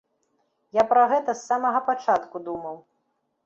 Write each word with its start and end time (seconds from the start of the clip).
Я 0.77 0.83
пра 0.93 1.03
гэта 1.11 1.31
з 1.41 1.45
самага 1.51 1.85
пачатку 1.93 2.45
думаў. 2.51 2.85